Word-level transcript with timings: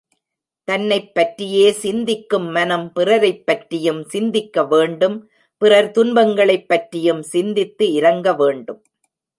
தன்னைப் 0.67 1.13
பற்றியே 1.13 1.71
சிந்திக்கும் 1.71 2.47
மனம் 2.49 2.91
பிறரைப் 2.91 3.45
பற்றியும் 3.45 4.03
சிந்திக்க 4.03 4.63
வேண்டும் 4.65 5.17
பிறர் 5.61 5.91
துன்பங்களைப் 5.91 6.67
பற்றியும் 6.67 7.21
சிந்தித்து 7.21 7.91
இரங்க 7.91 8.33
வேண்டும். 8.33 8.81